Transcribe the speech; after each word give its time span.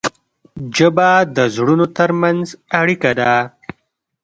ژبه 0.75 1.09
د 1.35 1.37
زړونو 1.55 1.85
ترمنځ 1.97 2.45
اړیکه 2.79 3.11
ده. 3.19 3.31